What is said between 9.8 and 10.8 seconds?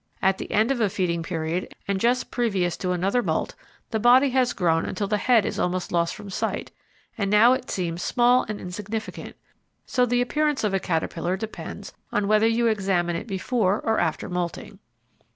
so that the appearance of a